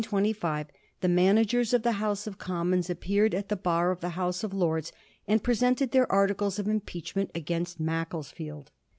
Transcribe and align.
On 0.11 0.23
May 0.23 0.29
6, 0.33 0.41
1725, 0.41 1.01
the 1.01 1.15
managers 1.15 1.73
of 1.75 1.83
the 1.83 1.99
House 2.03 2.25
of 2.25 2.39
Commons 2.39 2.89
appeared 2.89 3.35
at 3.35 3.49
the 3.49 3.55
bar 3.55 3.91
of 3.91 3.99
the 3.99 4.09
House 4.17 4.43
of 4.43 4.51
Lords, 4.51 4.91
and 5.27 5.43
presented 5.43 5.91
their 5.91 6.11
articles 6.11 6.57
of 6.57 6.67
impeachment 6.67 7.29
against 7.35 7.79
Macclesfield. 7.79 8.71